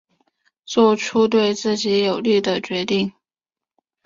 [0.65, 3.13] 做出对自己有利的决定